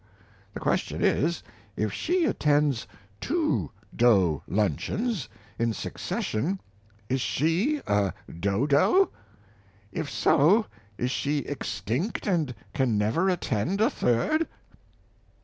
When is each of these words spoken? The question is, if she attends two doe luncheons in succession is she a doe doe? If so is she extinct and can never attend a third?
The 0.55 0.59
question 0.59 1.03
is, 1.03 1.43
if 1.77 1.93
she 1.93 2.25
attends 2.25 2.87
two 3.19 3.69
doe 3.95 4.41
luncheons 4.47 5.29
in 5.59 5.73
succession 5.73 6.59
is 7.07 7.21
she 7.21 7.81
a 7.85 8.11
doe 8.39 8.65
doe? 8.65 9.11
If 9.91 10.09
so 10.09 10.65
is 10.97 11.11
she 11.11 11.41
extinct 11.45 12.25
and 12.25 12.55
can 12.73 12.97
never 12.97 13.29
attend 13.29 13.79
a 13.79 13.91
third? 13.91 14.47